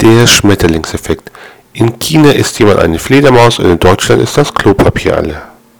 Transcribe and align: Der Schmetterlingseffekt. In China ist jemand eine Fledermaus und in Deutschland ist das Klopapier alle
Der 0.00 0.26
Schmetterlingseffekt. 0.26 1.30
In 1.72 1.98
China 1.98 2.30
ist 2.30 2.58
jemand 2.58 2.78
eine 2.80 2.98
Fledermaus 2.98 3.58
und 3.58 3.66
in 3.66 3.78
Deutschland 3.78 4.22
ist 4.22 4.36
das 4.36 4.52
Klopapier 4.54 5.16
alle 5.16 5.57